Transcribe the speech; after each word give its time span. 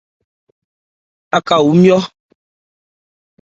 Aká 1.37 1.55
wu 1.63 1.71
Nmɔyo. 1.77 1.99